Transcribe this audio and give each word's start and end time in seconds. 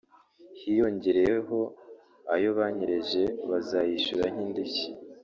hiyongereyeho 0.59 1.59
ayo 2.35 2.49
banyereje 2.57 3.23
bazayishyura 3.49 4.25
nk’indishyi 4.33 4.89